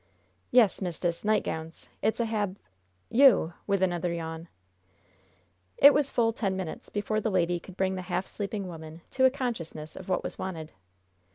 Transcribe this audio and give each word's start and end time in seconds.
"Yes, 0.49 0.81
mist'ess, 0.81 1.23
nightgowns. 1.23 1.87
It 2.01 2.19
a 2.19 2.25
hab 2.25 2.57
You!" 3.11 3.53
with 3.67 3.83
another 3.83 4.11
yawn. 4.11 4.47
It 5.77 5.93
was 5.93 6.09
full 6.09 6.33
ten 6.33 6.55
minutes 6.57 6.89
before 6.89 7.21
the 7.21 7.29
lady 7.29 7.59
could 7.59 7.77
bring 7.77 7.93
the 7.93 8.01
half 8.09 8.25
sleeping 8.25 8.67
woman 8.67 9.01
to 9.11 9.25
a 9.25 9.29
consciousness 9.29 9.95
of 9.95 10.09
what 10.09 10.23
was 10.23 10.39
wanted. 10.39 10.71